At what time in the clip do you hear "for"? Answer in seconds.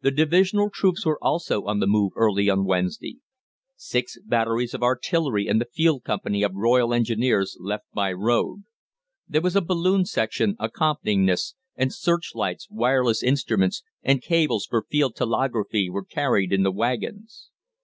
14.68-14.82